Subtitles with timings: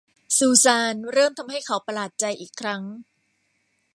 [0.37, 2.83] ซูซานเริ่มทำให้เขาประหลาดใจอีกครั้ง